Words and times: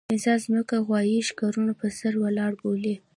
انسان 0.13 0.37
ځمکه 0.45 0.75
غوايي 0.85 1.19
ښکرو 1.29 1.77
پر 1.79 1.89
سر 1.99 2.13
ولاړه 2.23 2.55
بولي. 2.61 2.95